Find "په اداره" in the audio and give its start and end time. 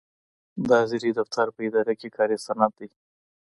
1.55-1.93